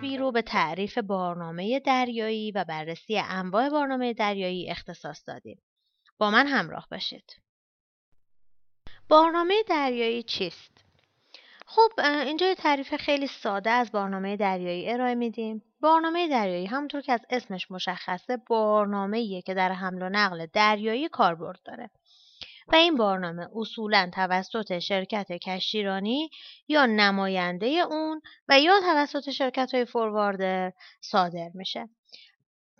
بی 0.00 0.16
رو 0.16 0.32
به 0.32 0.42
تعریف 0.42 0.98
برنامه 0.98 1.80
دریایی 1.80 2.52
و 2.52 2.64
بررسی 2.64 3.18
انواع 3.18 3.68
برنامه 3.68 4.14
دریایی 4.14 4.70
اختصاص 4.70 5.28
دادیم. 5.28 5.62
با 6.18 6.30
من 6.30 6.46
همراه 6.46 6.86
باشید. 6.90 7.36
برنامه 9.10 9.54
دریایی 9.68 10.22
چیست؟ 10.22 10.84
خب 11.66 11.90
اینجا 12.00 12.46
یه 12.46 12.54
تعریف 12.54 12.94
خیلی 12.94 13.26
ساده 13.26 13.70
از 13.70 13.90
برنامه 13.90 14.36
دریایی 14.36 14.90
ارائه 14.90 15.14
میدیم. 15.14 15.62
برنامه 15.80 16.28
دریایی 16.28 16.66
همونطور 16.66 17.00
که 17.00 17.12
از 17.12 17.20
اسمش 17.30 17.70
مشخصه 17.70 18.36
برنامه‌ایه 18.36 19.42
که 19.42 19.54
در 19.54 19.72
حمل 19.72 20.02
و 20.02 20.08
نقل 20.08 20.46
دریایی 20.46 21.08
کاربرد 21.08 21.60
داره. 21.64 21.90
و 22.68 22.74
این 22.74 22.96
برنامه 22.96 23.48
اصولا 23.56 24.10
توسط 24.14 24.78
شرکت 24.78 25.32
کشتیرانی 25.32 26.30
یا 26.68 26.86
نماینده 26.86 27.66
اون 27.66 28.20
و 28.48 28.60
یا 28.60 28.80
توسط 28.80 29.30
شرکت 29.30 29.74
های 29.74 29.84
فورواردر 29.84 30.72
صادر 31.00 31.50
میشه. 31.54 31.88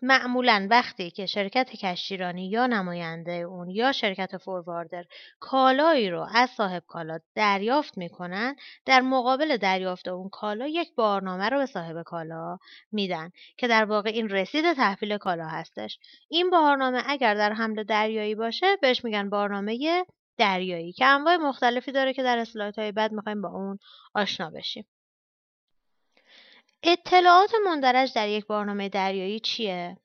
معمولا 0.03 0.67
وقتی 0.71 1.11
که 1.11 1.27
شرکت 1.27 1.71
کشتیرانی 1.71 2.51
یا 2.51 2.67
نماینده 2.67 3.33
اون 3.33 3.71
یا 3.71 3.93
شرکت 3.93 4.37
فورواردر 4.37 5.05
کالایی 5.41 6.11
رو 6.11 6.27
از 6.35 6.51
صاحب 6.51 6.83
کالا 6.87 7.19
دریافت 7.35 7.99
می‌کنن 7.99 8.57
در 8.85 9.01
مقابل 9.01 9.57
دریافت 9.57 10.09
اون 10.09 10.29
کالا 10.29 10.67
یک 10.67 10.95
بارنامه 10.95 11.49
رو 11.49 11.59
به 11.59 11.67
صاحب 11.67 12.03
کالا 12.03 12.59
میدن 12.93 13.31
که 13.57 13.69
در 13.69 13.85
واقع 13.85 14.11
این 14.11 14.29
رسید 14.29 14.73
تحویل 14.73 15.19
کالا 15.19 15.47
هستش. 15.47 15.99
این 16.29 16.51
بارنامه 16.51 17.03
اگر 17.07 17.35
در 17.35 17.53
حمل 17.53 17.85
دریایی 17.85 18.35
باشه 18.35 18.77
بهش 18.83 19.05
میگن 19.05 19.31
بارنامه 19.31 20.05
دریایی 20.39 20.93
که 20.93 21.05
انواع 21.05 21.37
مختلفی 21.37 21.93
داره 21.93 22.13
که 22.15 22.23
در 22.23 22.39
اسلایت 22.39 22.79
های 22.79 22.93
بعد 22.93 23.13
می‌خوایم 23.13 23.43
با 23.43 23.49
اون 23.49 23.79
آشنا 24.15 24.51
بشیم. 24.51 24.87
اطلاعات 26.89 27.51
مندرج 27.67 28.15
در 28.15 28.29
یک 28.29 28.47
برنامه 28.47 28.89
دریایی 28.89 29.41
چیه؟ 29.41 29.97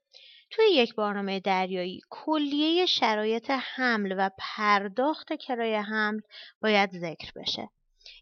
توی 0.50 0.66
یک 0.72 0.96
برنامه 0.96 1.40
دریایی 1.40 2.02
کلیه 2.10 2.86
شرایط 2.86 3.52
حمل 3.52 4.16
و 4.18 4.30
پرداخت 4.38 5.34
کرایه 5.34 5.82
حمل 5.82 6.20
باید 6.62 6.90
ذکر 6.92 7.32
بشه. 7.36 7.70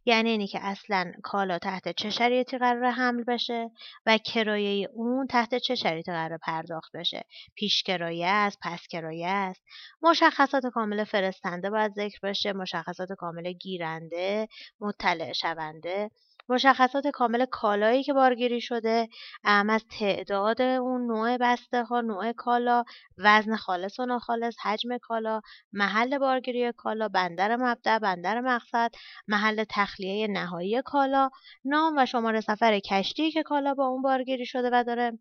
یعنی 0.05 0.29
اینی 0.29 0.47
که 0.47 0.59
اصلا 0.61 1.11
کالا 1.23 1.59
تحت 1.59 1.95
چه 1.95 2.09
شرایطی 2.09 2.57
قرار 2.57 2.91
حمل 2.91 3.23
بشه 3.23 3.71
و 4.05 4.17
کرایه 4.17 4.89
اون 4.93 5.27
تحت 5.27 5.55
چه 5.55 5.75
شرایطی 5.75 6.11
قرار 6.11 6.37
پرداخت 6.37 6.91
بشه 6.95 7.25
پیش 7.55 7.83
کرایه 7.83 8.27
است 8.27 8.57
پس 8.61 8.87
کرایه 8.87 9.27
است 9.27 9.61
مشخصات 10.01 10.65
کامل 10.65 11.03
فرستنده 11.03 11.69
باید 11.69 11.93
ذکر 11.93 12.19
بشه 12.23 12.53
مشخصات 12.53 13.11
کامل 13.17 13.51
گیرنده 13.51 14.47
مطلع 14.79 15.33
شونده 15.33 16.11
مشخصات 16.49 17.07
کامل 17.07 17.45
کالایی 17.45 18.03
که 18.03 18.13
بارگیری 18.13 18.61
شده 18.61 19.07
از 19.43 19.85
تعداد 19.99 20.61
اون 20.61 21.07
نوع 21.07 21.37
بسته 21.37 21.83
ها 21.83 22.01
نوع 22.01 22.31
کالا 22.31 22.83
وزن 23.17 23.55
خالص 23.55 23.99
و 23.99 24.05
ناخالص 24.05 24.55
حجم 24.63 24.97
کالا 24.97 25.41
محل 25.73 26.17
بارگیری 26.17 26.71
کالا 26.71 27.07
بندر 27.07 27.55
مبدع 27.55 27.99
بندر 27.99 28.41
مقصد 28.41 28.91
محل 29.27 29.63
تخلیه 29.69 30.27
نهایی 30.27 30.81
کالا 30.85 31.29
نام 31.65 31.93
و 31.97 32.05
شماره 32.05 32.41
سفر 32.41 32.79
کشتی 32.79 33.31
که 33.31 33.43
کالا 33.43 33.73
با 33.73 33.87
اون 33.87 34.01
بارگیری 34.01 34.45
شده 34.45 34.69
و 34.73 34.83
داره. 34.83 35.19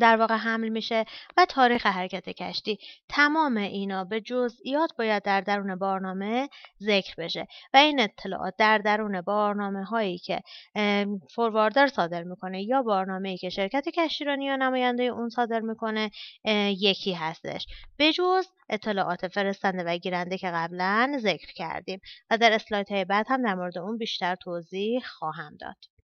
در 0.00 0.16
واقع 0.16 0.36
حمل 0.36 0.68
میشه 0.68 1.04
و 1.36 1.44
تاریخ 1.44 1.86
حرکت 1.86 2.28
کشتی 2.28 2.78
تمام 3.08 3.56
اینا 3.56 4.04
به 4.04 4.20
جزئیات 4.20 4.90
باید 4.98 5.22
در 5.22 5.40
درون 5.40 5.76
برنامه 5.76 6.48
ذکر 6.82 7.14
بشه 7.18 7.46
و 7.74 7.76
این 7.76 8.00
اطلاعات 8.00 8.54
در 8.58 8.78
درون 8.78 9.20
برنامه 9.20 9.84
هایی 9.84 10.18
که 10.18 10.40
فورواردر 11.34 11.86
صادر 11.86 12.22
می‌کنه 12.22 12.62
یا 12.62 12.82
برنامه 12.82 13.28
ای 13.28 13.38
که 13.38 13.50
شرکت 13.50 13.88
کشتیرانی 13.88 14.44
یا 14.44 14.56
نماینده 14.56 15.02
اون 15.02 15.28
صادر 15.28 15.60
می‌کنه 15.60 16.10
یکی 16.78 17.12
هستش. 17.12 17.66
به 17.96 18.12
جز 18.12 18.46
اطلاعات 18.68 19.28
فرستنده 19.28 19.84
و 19.84 19.96
گیرنده 19.96 20.38
که 20.38 20.50
قبلا 20.54 21.18
ذکر 21.18 21.52
کردیم 21.52 22.00
و 22.30 22.38
در 22.38 22.52
اسلایت 22.52 22.92
های 22.92 23.04
بعد 23.04 23.26
هم 23.28 23.42
در 23.42 23.54
مورد 23.54 23.78
اون 23.78 23.98
بیشتر 23.98 24.34
توضیح 24.34 25.02
خواهم 25.18 25.56
داد. 25.60 25.97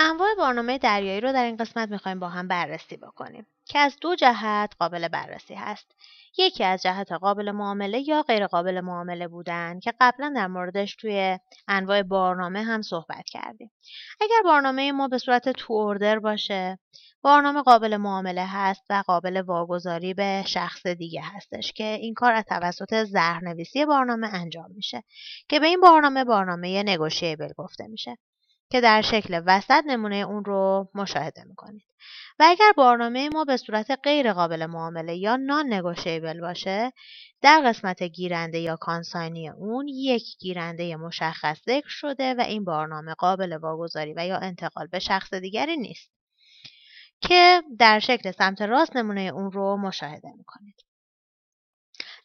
انواع 0.00 0.28
برنامه 0.38 0.78
دریایی 0.78 1.20
رو 1.20 1.32
در 1.32 1.44
این 1.44 1.56
قسمت 1.56 1.88
می‌خوایم 1.88 2.18
با 2.18 2.28
هم 2.28 2.48
بررسی 2.48 2.96
بکنیم 2.96 3.46
که 3.64 3.78
از 3.78 3.96
دو 4.00 4.16
جهت 4.16 4.72
قابل 4.78 5.08
بررسی 5.08 5.54
هست. 5.54 5.94
یکی 6.38 6.64
از 6.64 6.82
جهت 6.82 7.12
قابل 7.12 7.50
معامله 7.50 8.08
یا 8.08 8.22
غیر 8.22 8.46
قابل 8.46 8.80
معامله 8.80 9.28
بودن 9.28 9.80
که 9.80 9.92
قبلا 10.00 10.32
در 10.36 10.46
موردش 10.46 10.96
توی 10.96 11.38
انواع 11.68 12.02
برنامه 12.02 12.62
هم 12.62 12.82
صحبت 12.82 13.24
کردیم. 13.26 13.70
اگر 14.20 14.42
برنامه 14.44 14.92
ما 14.92 15.08
به 15.08 15.18
صورت 15.18 15.48
تو 15.48 15.72
اوردر 15.72 16.18
باشه 16.18 16.78
برنامه 17.24 17.62
قابل 17.62 17.96
معامله 17.96 18.46
هست 18.46 18.82
و 18.90 19.02
قابل 19.06 19.40
واگذاری 19.40 20.14
به 20.14 20.44
شخص 20.46 20.86
دیگه 20.86 21.22
هستش 21.24 21.72
که 21.72 21.84
این 21.84 22.14
کار 22.14 22.32
از 22.32 22.44
توسط 22.44 23.04
زهرنویسی 23.04 23.86
برنامه 23.86 24.34
انجام 24.34 24.70
میشه 24.70 25.02
که 25.48 25.60
به 25.60 25.66
این 25.66 25.80
برنامه 25.80 26.24
برنامه 26.24 26.82
نگوشیبل 26.82 27.52
گفته 27.56 27.86
میشه. 27.86 28.18
که 28.70 28.80
در 28.80 29.02
شکل 29.02 29.42
وسط 29.46 29.82
نمونه 29.86 30.16
اون 30.16 30.44
رو 30.44 30.88
مشاهده 30.94 31.44
می‌کنید. 31.44 31.84
و 32.38 32.44
اگر 32.48 32.72
برنامه 32.76 33.28
ما 33.28 33.44
به 33.44 33.56
صورت 33.56 33.98
غیر 34.02 34.32
قابل 34.32 34.66
معامله 34.66 35.16
یا 35.16 35.36
نان 35.36 35.72
نگوشیبل 35.72 36.40
باشه 36.40 36.92
در 37.42 37.62
قسمت 37.66 38.02
گیرنده 38.02 38.58
یا 38.58 38.76
کانساینی 38.76 39.48
اون 39.48 39.88
یک 39.88 40.38
گیرنده 40.38 40.96
مشخص 40.96 41.58
ذکر 41.66 41.88
شده 41.88 42.34
و 42.34 42.40
این 42.40 42.64
برنامه 42.64 43.14
قابل 43.14 43.52
واگذاری 43.52 44.14
و 44.16 44.26
یا 44.26 44.36
انتقال 44.36 44.86
به 44.86 44.98
شخص 44.98 45.34
دیگری 45.34 45.76
نیست 45.76 46.10
که 47.20 47.62
در 47.78 47.98
شکل 47.98 48.30
سمت 48.30 48.62
راست 48.62 48.96
نمونه 48.96 49.20
اون 49.20 49.52
رو 49.52 49.76
مشاهده 49.76 50.32
می‌کنید. 50.36 50.67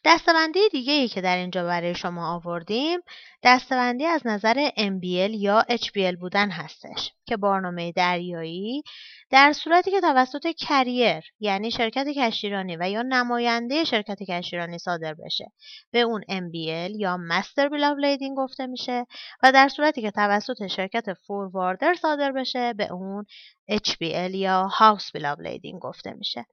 دستبندی 0.06 0.68
دیگه 0.68 0.92
ای 0.92 1.08
که 1.08 1.20
در 1.20 1.36
اینجا 1.36 1.64
برای 1.64 1.94
شما 1.94 2.34
آوردیم 2.34 3.00
دستبندی 3.42 4.04
از 4.04 4.26
نظر 4.26 4.68
MBL 4.68 5.30
یا 5.30 5.64
HBL 5.70 6.18
بودن 6.20 6.50
هستش 6.50 7.12
که 7.26 7.36
برنامه 7.36 7.92
دریایی 7.92 8.82
در 9.30 9.52
صورتی 9.52 9.90
که 9.90 10.00
توسط 10.00 10.46
کریر 10.58 11.24
یعنی 11.40 11.70
شرکت 11.70 12.08
کشتیرانی 12.08 12.76
و 12.80 12.90
یا 12.90 13.02
نماینده 13.02 13.84
شرکت 13.84 14.22
کشتیرانی 14.22 14.78
صادر 14.78 15.14
بشه 15.14 15.52
به 15.90 16.00
اون 16.00 16.22
MBL 16.22 16.90
یا 17.00 17.18
Master 17.30 17.68
Bill 17.70 17.82
of 17.82 18.00
Lading 18.04 18.36
گفته 18.36 18.66
میشه 18.66 19.06
و 19.42 19.52
در 19.52 19.68
صورتی 19.68 20.02
که 20.02 20.10
توسط 20.10 20.66
شرکت 20.66 21.12
فورواردر 21.12 21.94
صادر 21.94 22.32
بشه 22.32 22.72
به 22.72 22.92
اون 22.92 23.24
HBL 23.70 24.34
یا 24.34 24.68
House 24.78 25.18
Bill 25.18 25.24
of 25.24 25.38
Lading 25.46 25.78
گفته 25.80 26.12
میشه. 26.12 26.46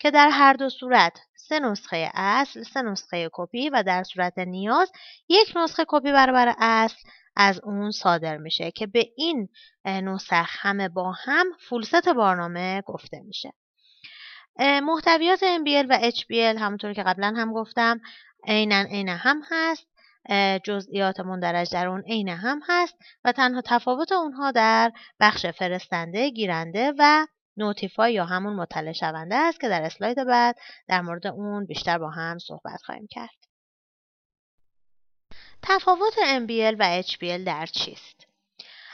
که 0.00 0.10
در 0.10 0.28
هر 0.28 0.52
دو 0.52 0.68
صورت 0.68 1.18
سه 1.36 1.60
نسخه 1.60 2.10
اصل 2.14 2.62
سه 2.62 2.82
نسخه 2.82 3.30
کپی 3.32 3.70
و 3.70 3.82
در 3.82 4.02
صورت 4.02 4.38
نیاز 4.38 4.92
یک 5.28 5.52
نسخه 5.56 5.84
کپی 5.88 6.12
برابر 6.12 6.54
اصل 6.58 6.96
از 7.36 7.60
اون 7.64 7.90
صادر 7.90 8.36
میشه 8.36 8.70
که 8.70 8.86
به 8.86 9.08
این 9.16 9.48
نسخ 9.84 10.32
همه 10.32 10.88
با 10.88 11.12
هم 11.12 11.46
فولست 11.68 12.08
برنامه 12.08 12.82
گفته 12.86 13.20
میشه. 13.20 13.52
محتویات 14.58 15.40
MBL 15.40 15.86
و 15.88 16.10
HBL 16.10 16.60
همونطور 16.60 16.92
که 16.92 17.02
قبلا 17.02 17.34
هم 17.36 17.52
گفتم 17.52 18.00
عینا 18.46 18.82
عین 18.82 19.08
هم 19.08 19.42
هست. 19.50 19.86
جزئیات 20.64 21.20
مندرج 21.20 21.72
در 21.72 21.86
اون 21.86 22.02
عین 22.02 22.28
هم 22.28 22.60
هست 22.68 22.94
و 23.24 23.32
تنها 23.32 23.62
تفاوت 23.64 24.12
اونها 24.12 24.50
در 24.50 24.92
بخش 25.20 25.46
فرستنده 25.46 26.30
گیرنده 26.30 26.92
و 26.98 27.26
نوتیفای 27.56 28.14
یا 28.14 28.24
همون 28.24 28.56
مطلع 28.56 28.92
شونده 28.92 29.34
است 29.34 29.60
که 29.60 29.68
در 29.68 29.82
اسلاید 29.82 30.24
بعد 30.24 30.56
در 30.88 31.00
مورد 31.00 31.26
اون 31.26 31.66
بیشتر 31.66 31.98
با 31.98 32.10
هم 32.10 32.38
صحبت 32.38 32.82
خواهیم 32.82 33.06
کرد. 33.10 33.46
تفاوت 35.62 36.14
MBL 36.14 36.76
و 36.78 37.02
HBL 37.02 37.46
در 37.46 37.66
چیست؟ 37.66 38.26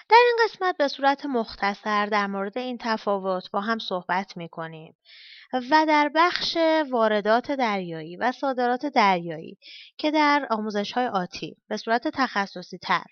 در 0.09 0.23
این 0.27 0.37
قسمت 0.45 0.77
به 0.77 0.89
صورت 0.89 1.27
مختصر 1.27 2.07
در 2.07 2.27
مورد 2.27 2.59
این 2.59 2.79
تفاوت 2.81 3.51
با 3.51 3.61
هم 3.61 3.79
صحبت 3.79 4.37
می 4.37 4.49
کنیم 4.49 4.97
و 5.53 5.87
در 5.89 6.11
بخش 6.15 6.57
واردات 6.91 7.53
دریایی 7.53 8.17
و 8.17 8.33
صادرات 8.33 8.87
دریایی 8.87 9.59
که 9.99 10.11
در 10.11 10.47
آموزش 10.51 10.93
های 10.93 11.07
آتی 11.07 11.57
به 11.69 11.77
صورت 11.77 12.09
تخصصی 12.09 12.79
تر 12.79 13.05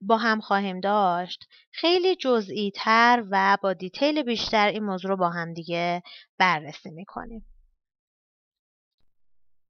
با 0.00 0.16
هم 0.16 0.40
خواهیم 0.40 0.80
داشت 0.80 1.48
خیلی 1.72 2.16
جزئی 2.16 2.72
تر 2.74 3.24
و 3.30 3.56
با 3.62 3.72
دیتیل 3.72 4.22
بیشتر 4.22 4.68
این 4.68 4.84
موضوع 4.84 5.10
رو 5.10 5.16
با 5.16 5.30
هم 5.30 5.54
دیگه 5.54 6.02
بررسی 6.38 6.90
می‌کنیم. 6.90 7.49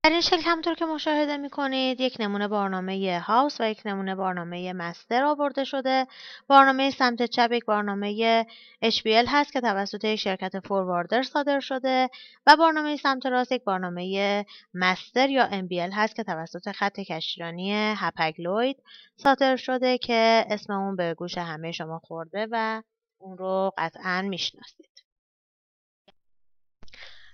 در 0.02 0.11
این 0.11 0.20
شکل 0.20 0.43
همطور 0.44 0.75
که 0.75 0.85
مشاهده 0.85 1.37
می 1.37 1.50
کنید 1.50 2.00
یک 2.00 2.17
نمونه 2.20 2.49
برنامه 2.49 3.20
هاوس 3.26 3.61
و 3.61 3.70
یک 3.70 3.82
نمونه 3.85 4.14
برنامه 4.14 4.73
مستر 4.73 5.25
آورده 5.25 5.64
شده. 5.64 6.06
برنامه 6.49 6.91
سمت 6.91 7.23
چپ 7.23 7.52
یک 7.52 7.64
برنامه 7.64 8.47
HBL 8.85 9.26
هست 9.29 9.52
که 9.52 9.61
توسط 9.61 10.05
یک 10.05 10.20
شرکت 10.20 10.61
فورواردر 10.61 11.23
صادر 11.23 11.61
شده 11.61 12.08
و 12.47 12.56
برنامه 12.56 12.97
سمت 12.97 13.26
راست 13.26 13.52
یک 13.52 13.64
برنامه 13.64 14.47
مستر 14.75 15.29
یا 15.29 15.49
MBL 15.50 15.91
هست 15.93 16.17
که 16.17 16.25
توسط 16.25 16.73
خط 16.73 17.00
کشتیرانی 17.00 17.73
هپگلوید 17.97 18.76
صادر 19.17 19.56
شده 19.56 19.99
که 19.99 20.47
اسم 20.50 20.73
اون 20.73 20.97
به 20.97 21.14
گوش 21.14 21.38
همه 21.38 21.73
شما 21.73 21.99
خورده 21.99 22.47
و 22.50 22.82
اون 23.19 23.38
رو 23.38 23.73
قطعا 23.79 24.23
می‌شناسید. 24.23 25.10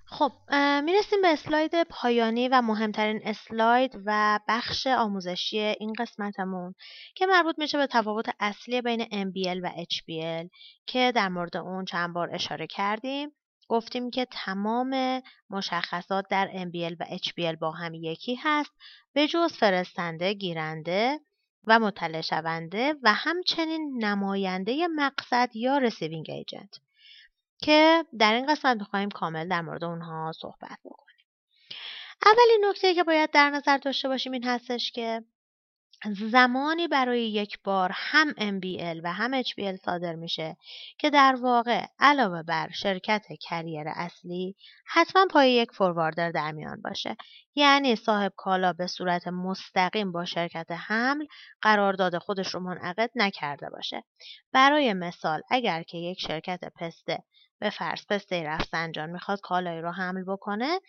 خب 0.09 0.33
می‌رسیم 0.85 1.23
به 1.23 1.29
اسلاید 1.29 1.83
پایانی 1.83 2.49
و 2.49 2.63
مهمترین 2.63 3.21
اسلاید 3.25 4.03
و 4.05 4.41
بخش 4.49 4.87
آموزشی 4.87 5.59
این 5.59 5.93
قسمتمون 5.99 6.75
که 7.15 7.27
مربوط 7.27 7.59
میشه 7.59 7.79
به 7.79 7.87
تفاوت 7.87 8.27
اصلی 8.41 8.83
بین 8.83 9.05
MBL 9.05 9.61
و 9.63 9.71
HBL 9.71 10.49
که 10.87 11.13
در 11.15 11.29
مورد 11.29 11.57
اون 11.57 11.85
چند 11.85 12.15
بار 12.15 12.35
اشاره 12.35 12.67
کردیم. 12.67 13.33
گفتیم 13.69 14.11
که 14.11 14.27
تمام 14.31 15.23
مشخصات 15.51 16.25
در 16.31 16.49
MBL 16.49 16.97
و 17.01 17.05
HBL 17.05 17.59
با 17.61 17.71
هم 17.71 17.95
یکی 17.95 18.35
هست 18.35 18.73
به 19.13 19.29
جز 19.29 19.53
فرستنده، 19.53 20.33
گیرنده 20.33 21.21
و 21.65 21.79
مطلع 21.79 22.21
شونده 22.21 22.95
و 23.03 23.15
همچنین 23.15 24.05
نماینده 24.05 24.89
مقصد 24.89 25.51
یا 25.55 25.79
رسیوینگ 25.79 26.27
ایجنت 26.31 26.86
که 27.59 28.05
در 28.19 28.35
این 28.35 28.47
قسمت 28.47 28.77
می‌خواهیم 28.77 29.09
کامل 29.09 29.49
در 29.49 29.61
مورد 29.61 29.85
اونها 29.85 30.33
صحبت 30.33 30.79
بکنیم. 30.85 31.07
اولین 32.27 32.65
نکته 32.65 32.95
که 32.95 33.05
باید 33.05 33.31
در 33.31 33.51
نظر 33.51 33.79
داشته 33.79 34.09
باشیم 34.09 34.33
این 34.33 34.45
هستش 34.45 34.93
که 34.93 35.25
زمانی 36.31 36.89
برای 36.89 37.29
یک 37.29 37.59
بار 37.65 37.91
هم 37.95 38.31
MBL 38.33 39.01
و 39.03 39.13
هم 39.13 39.43
HBL 39.43 39.77
صادر 39.85 40.15
میشه 40.15 40.57
که 40.99 41.11
در 41.11 41.37
واقع 41.41 41.87
علاوه 41.99 42.43
بر 42.43 42.69
شرکت 42.71 43.27
کریر 43.41 43.85
اصلی 43.89 44.57
حتما 44.87 45.27
پای 45.31 45.53
یک 45.53 45.73
فورواردر 45.73 46.31
در 46.31 46.53
میان 46.53 46.81
باشه. 46.83 47.17
یعنی 47.55 47.97
صاحب 47.97 48.33
کالا 48.37 48.73
به 48.73 48.87
صورت 48.87 49.29
مستقیم 49.29 50.13
با 50.13 50.25
شرکت 50.25 50.67
حمل 50.71 51.27
قرارداد 51.63 52.19
خودش 52.19 52.55
رو 52.55 52.61
منعقد 52.61 53.11
نکرده 53.15 53.71
باشه. 53.71 54.05
برای 54.53 54.93
مثال 54.93 55.43
اگر 55.51 55.83
که 55.83 55.99
یک 55.99 56.21
شرکت 56.21 56.61
پسته 56.77 57.19
به 57.59 57.71
فرض 57.71 58.07
پسته 58.09 58.43
رفسنجان 58.43 59.11
می‌خواد 59.11 59.41
کالایی 59.41 59.81
رو 59.81 59.91
حمل 59.93 60.25
بکنه. 60.25 60.81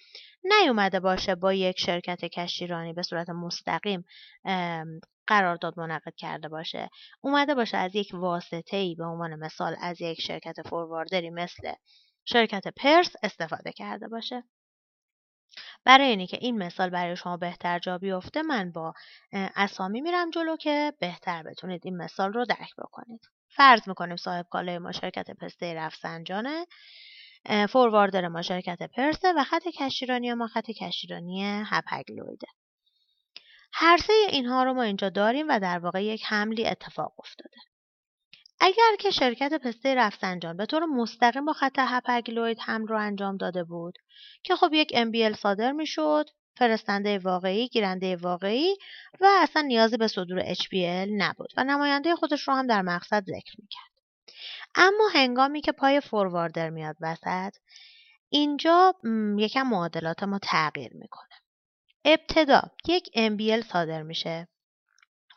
نیومده 0.43 0.99
باشه 0.99 1.35
با 1.35 1.53
یک 1.53 1.79
شرکت 1.79 2.25
کشتیرانی 2.25 2.93
به 2.93 3.03
صورت 3.03 3.29
مستقیم 3.29 4.05
قرارداد 5.27 5.79
منعقد 5.79 6.15
کرده 6.15 6.49
باشه. 6.49 6.89
اومده 7.21 7.55
باشه 7.55 7.77
از 7.77 7.95
یک 7.95 8.09
واسطه 8.13 8.77
ای 8.77 8.95
به 8.95 9.05
عنوان 9.05 9.35
مثال 9.35 9.75
از 9.81 10.01
یک 10.01 10.21
شرکت 10.21 10.67
فورواردری 10.69 11.29
مثل 11.29 11.73
شرکت 12.25 12.67
پرس 12.67 13.15
استفاده 13.23 13.71
کرده 13.71 14.07
باشه. 14.07 14.43
برای 15.85 16.07
اینی 16.07 16.27
که 16.27 16.37
این 16.41 16.57
مثال 16.57 16.89
برای 16.89 17.15
شما 17.15 17.37
بهتر 17.37 17.79
جا 17.79 17.97
بیفته 17.97 18.41
من 18.41 18.71
با 18.71 18.93
اسامی 19.33 20.01
میرم 20.01 20.29
جلو 20.29 20.57
که 20.57 20.93
بهتر 20.99 21.43
بتونید 21.43 21.81
این 21.83 21.97
مثال 21.97 22.33
رو 22.33 22.45
درک 22.45 22.75
بکنید. 22.77 23.21
فرض 23.57 23.87
می‌کنیم 23.87 24.15
صاحب 24.15 24.45
کالای 24.51 24.77
ما 24.77 24.91
شرکت 24.91 25.31
پسته 25.31 25.73
رفسنجانه 25.73 26.65
فورواردر 27.69 28.27
ما 28.27 28.41
شرکت 28.41 28.83
پرسه 28.83 29.33
و 29.37 29.43
خط 29.43 29.67
کشیرانی 29.67 30.33
ما 30.33 30.47
خط 30.47 30.71
کشیرانی 30.71 31.63
هپگلویده 31.65 32.47
هر 33.73 33.97
سه 33.97 34.13
اینها 34.29 34.63
رو 34.63 34.73
ما 34.73 34.83
اینجا 34.83 35.09
داریم 35.09 35.45
و 35.49 35.59
در 35.59 35.79
واقع 35.79 36.03
یک 36.03 36.23
حملی 36.25 36.67
اتفاق 36.67 37.13
افتاده. 37.19 37.57
اگر 38.59 38.95
که 38.99 39.11
شرکت 39.11 39.53
پسته 39.53 39.95
رفسنجان 39.95 40.57
به 40.57 40.65
طور 40.65 40.85
مستقیم 40.85 41.45
با 41.45 41.53
خط 41.53 41.75
هپگلوید 41.77 42.59
حمل 42.59 42.87
رو 42.87 42.97
انجام 42.99 43.37
داده 43.37 43.63
بود 43.63 43.97
که 44.43 44.55
خب 44.55 44.73
یک 44.73 44.93
MBL 44.95 45.37
صادر 45.37 45.71
می‌شد 45.71 46.29
فرستنده 46.57 47.19
واقعی، 47.19 47.67
گیرنده 47.67 48.15
واقعی 48.15 48.77
و 49.19 49.27
اصلا 49.41 49.61
نیازی 49.61 49.97
به 49.97 50.07
صدور 50.07 50.53
HBL 50.53 51.07
نبود 51.17 51.53
و 51.57 51.63
نماینده 51.63 52.15
خودش 52.15 52.47
رو 52.47 52.53
هم 52.53 52.67
در 52.67 52.81
مقصد 52.81 53.23
ذکر 53.23 53.55
می‌کرد. 53.57 53.91
اما 54.75 55.09
هنگامی 55.13 55.61
که 55.61 55.71
پای 55.71 56.01
فورواردر 56.01 56.69
میاد 56.69 56.95
وسط 57.01 57.55
اینجا 58.29 58.93
یکم 59.37 59.67
معادلات 59.67 60.23
ما 60.23 60.39
تغییر 60.39 60.93
می‌کنه. 60.93 61.35
ابتدا 62.05 62.61
یک 62.87 63.09
MBL 63.15 63.61
صادر 63.71 64.01
میشه 64.01 64.47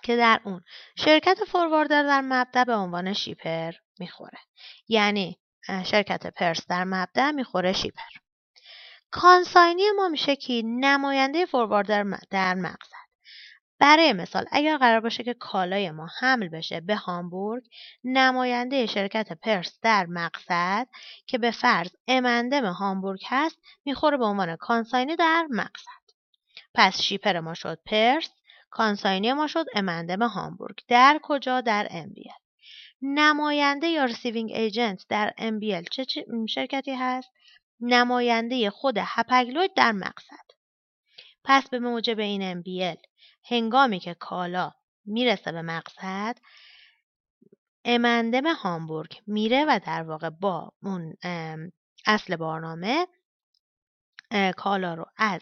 که 0.02 0.16
در 0.16 0.40
اون 0.44 0.60
شرکت 0.96 1.38
فورواردر 1.44 2.02
در 2.02 2.20
مبدع 2.20 2.64
به 2.64 2.74
عنوان 2.74 3.12
شیپر 3.12 3.72
می‌خوره. 3.98 4.38
یعنی 4.88 5.38
شرکت 5.84 6.26
پرس 6.26 6.66
در 6.66 6.84
مبدع 6.84 7.30
می‌خوره 7.30 7.72
شیپر. 7.72 8.10
کانساینی 9.10 9.82
ما 9.96 10.08
میشه 10.08 10.36
که 10.36 10.62
نماینده 10.64 11.46
فورواردر 11.46 12.04
در 12.30 12.54
مقصد 12.54 13.00
برای 13.78 14.12
مثال 14.12 14.44
اگر 14.52 14.76
قرار 14.76 15.00
باشه 15.00 15.24
که 15.24 15.34
کالای 15.34 15.90
ما 15.90 16.08
حمل 16.20 16.48
بشه 16.48 16.80
به 16.80 16.96
هامبورگ 16.96 17.64
نماینده 18.04 18.86
شرکت 18.86 19.32
پرس 19.32 19.78
در 19.82 20.06
مقصد 20.06 20.88
که 21.26 21.38
به 21.38 21.50
فرض 21.50 21.90
امندم 22.08 22.64
هامبورگ 22.64 23.20
هست 23.26 23.56
می‌خوره 23.84 24.16
به 24.16 24.24
عنوان 24.24 24.56
کانساینی 24.56 25.16
در 25.16 25.46
مقصد 25.50 26.00
پس 26.74 27.00
شیپر 27.00 27.40
ما 27.40 27.54
شد 27.54 27.78
پرس 27.86 28.30
کانساینی 28.70 29.32
ما 29.32 29.46
شد 29.46 29.66
امندم 29.74 30.22
هامبورگ. 30.22 30.78
در 30.88 31.20
کجا؟ 31.22 31.60
در 31.60 31.88
امبیل 31.90 32.30
نماینده 33.02 33.86
یا 33.86 34.04
رسیوینگ 34.04 34.50
ایجنت 34.52 35.06
در 35.08 35.32
امبیل 35.38 35.82
چه 35.90 36.04
شرکتی 36.48 36.94
هست؟ 36.94 37.30
نماینده 37.80 38.70
خود 38.70 38.94
هپگلوید 38.98 39.74
در 39.74 39.92
مقصد. 39.92 40.50
پس 41.44 41.68
به 41.68 41.78
موجب 41.78 42.18
این 42.18 42.62
MBL 42.62 42.98
هنگامی 43.44 44.00
که 44.00 44.14
کالا 44.14 44.72
می‌رسه 45.04 45.52
به 45.52 45.62
مقصد 45.62 46.38
امندم 47.84 48.46
هامبورگ 48.54 49.22
میره 49.26 49.64
و 49.68 49.80
در 49.86 50.02
واقع 50.02 50.30
با 50.30 50.72
اون 50.82 51.14
اصل 52.06 52.36
برنامه 52.36 53.06
کالا 54.56 54.94
رو 54.94 55.06
از 55.16 55.40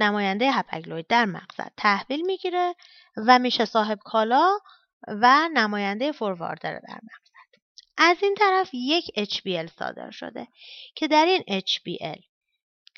نماینده 0.00 0.52
هپگلوید 0.52 1.06
در 1.06 1.24
مقصد 1.24 1.72
تحویل 1.76 2.26
می‌گیره 2.26 2.74
و 3.16 3.38
میشه 3.38 3.64
صاحب 3.64 3.98
کالا 4.04 4.58
و 5.08 5.48
نماینده 5.52 6.12
فورواردر 6.12 6.78
در 6.78 7.00
مقصد. 7.02 7.27
از 7.98 8.16
این 8.22 8.34
طرف 8.34 8.70
یک 8.72 9.04
HBL 9.16 9.66
صادر 9.78 10.10
شده 10.10 10.48
که 10.94 11.08
در 11.08 11.24
این 11.24 11.60
HBL 11.60 12.22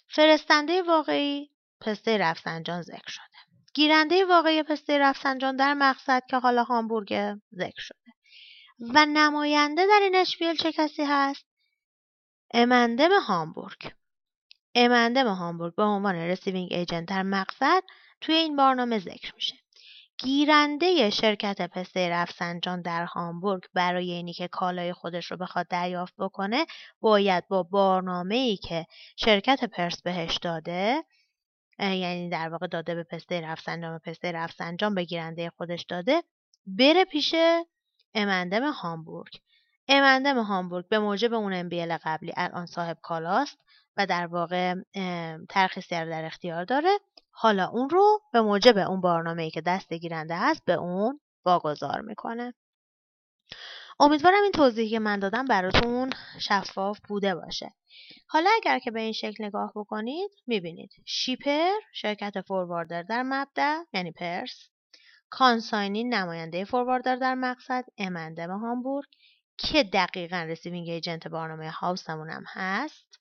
فرستنده 0.08 0.82
واقعی 0.82 1.50
پسته 1.80 2.18
رفسنجان 2.18 2.82
ذکر 2.82 3.08
شده. 3.08 3.24
گیرنده 3.74 4.24
واقعی 4.24 4.62
پسته 4.62 4.98
رفسنجان 4.98 5.56
در 5.56 5.74
مقصد 5.74 6.22
که 6.30 6.36
حالا 6.36 6.64
هامبورگ 6.64 7.34
ذکر 7.54 7.80
شده. 7.80 8.12
و 8.80 9.06
نماینده 9.06 9.86
در 9.86 10.00
این 10.02 10.24
HBL 10.24 10.62
چه 10.62 10.72
کسی 10.72 11.02
هست؟ 11.04 11.46
امندم 12.54 13.20
هامبورگ. 13.20 13.92
امندم 14.74 15.26
هامبورگ 15.26 15.74
به 15.74 15.82
عنوان 15.82 16.14
رسیوینگ 16.14 16.72
ایجنت 16.72 17.08
در 17.08 17.22
مقصد 17.22 17.82
توی 18.20 18.34
این 18.34 18.56
برنامه 18.56 18.98
ذکر 18.98 19.34
میشه. 19.34 19.54
گیرنده 20.22 21.10
شرکت 21.10 21.70
پسته 21.70 22.08
رفسنجان 22.10 22.82
در 22.82 23.04
هامبورگ 23.04 23.62
برای 23.74 24.10
اینی 24.10 24.32
که 24.32 24.48
کالای 24.48 24.92
خودش 24.92 25.30
رو 25.30 25.36
بخواد 25.36 25.68
دریافت 25.68 26.14
بکنه 26.18 26.66
باید 27.00 27.48
با 27.48 27.62
برنامه 27.62 28.34
ای 28.34 28.56
که 28.56 28.86
شرکت 29.16 29.64
پرس 29.64 30.02
بهش 30.02 30.36
داده 30.36 31.04
یعنی 31.78 32.28
در 32.28 32.48
واقع 32.48 32.66
داده 32.66 32.94
به 32.94 33.02
پسته 33.04 33.40
رفسنجان 33.40 33.94
و 33.94 33.98
پسته 33.98 34.32
رفسنجان 34.32 34.94
به 34.94 35.04
گیرنده 35.04 35.50
خودش 35.50 35.84
داده 35.88 36.22
بره 36.66 37.04
پیش 37.04 37.34
امندم 38.14 38.72
هامبورگ. 38.72 39.32
امندم 39.88 40.38
هامبورگ 40.38 40.88
به 40.88 40.98
موجب 40.98 41.34
اون 41.34 41.52
امبیل 41.52 41.96
قبلی 42.04 42.32
الان 42.36 42.66
صاحب 42.66 42.98
کالاست 43.02 43.58
و 43.96 44.06
در 44.06 44.26
واقع 44.26 44.74
ترخیصی 45.48 45.88
در 45.88 46.24
اختیار 46.24 46.64
داره. 46.64 46.98
حالا 47.42 47.68
اون 47.68 47.90
رو 47.90 48.20
به 48.32 48.40
موجب 48.40 48.78
اون 48.78 49.00
برنامه 49.00 49.42
ای 49.42 49.50
که 49.50 49.60
دست 49.60 49.92
گیرنده 49.92 50.36
هست 50.36 50.64
به 50.64 50.72
اون 50.72 51.20
واگذار 51.44 52.00
می‌کنه. 52.00 52.54
امیدوارم 54.00 54.42
این 54.42 54.52
توضیحی 54.52 54.90
که 54.90 54.98
من 54.98 55.18
دادم 55.18 55.44
براتون 55.44 56.10
شفاف 56.38 56.98
بوده 57.08 57.34
باشه. 57.34 57.74
حالا 58.28 58.50
اگر 58.56 58.78
که 58.78 58.90
به 58.90 59.00
این 59.00 59.12
شکل 59.12 59.44
نگاه 59.44 59.72
بکنید 59.76 60.30
می‌بینید. 60.46 60.90
شیپر 61.06 61.78
شرکت 61.92 62.40
فورواردر 62.40 63.02
در 63.02 63.22
مبدع 63.22 63.78
یعنی 63.92 64.12
پرس. 64.12 64.68
consignee 65.30 66.04
نماینده 66.04 66.64
forwarder 66.64 67.16
در 67.16 67.34
مقصد. 67.34 67.84
امندم 67.98 68.50
هامبورگ. 68.50 69.08
که 69.58 69.82
دقیقا 69.82 70.36
رسیوینگ 70.36 70.88
ایجنت 70.88 71.28
برنامه 71.28 71.70
هاوسمون 71.70 72.30
هم 72.30 72.44
هست. 72.46 73.19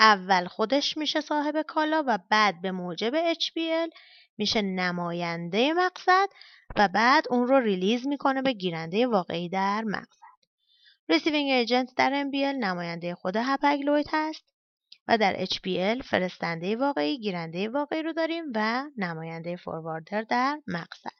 اول 0.00 0.46
خودش 0.46 0.96
میشه 0.96 1.20
صاحب 1.20 1.62
کالا 1.62 2.04
و 2.06 2.18
بعد 2.30 2.62
به 2.62 2.70
موجب 2.70 3.32
HBL 3.32 3.90
میشه 4.38 4.62
نماینده 4.62 5.72
مقصد 5.72 6.28
و 6.76 6.88
بعد 6.88 7.24
اون 7.30 7.48
رو 7.48 7.60
release 7.60 8.06
می‌کنه 8.06 8.42
به 8.42 8.52
گیرنده 8.52 9.06
واقعی 9.06 9.48
در 9.48 9.84
مقصد. 9.84 10.20
receiving 11.08 11.50
agent 11.50 11.94
در 11.96 12.24
MBL 12.24 12.56
نماینده 12.60 13.14
خود 13.14 13.36
Hapag-Lloyd 13.36 14.06
هست 14.12 14.44
و 15.08 15.18
در 15.18 15.44
HBL 15.44 16.02
فرستنده 16.04 16.76
واقعی 16.76 17.18
گیرنده 17.18 17.68
واقعی 17.68 18.02
رو 18.02 18.12
داریم 18.12 18.44
و 18.54 18.84
نماینده 18.96 19.56
forwarder 19.56 20.22
در 20.22 20.62
مقصد. 20.66 21.19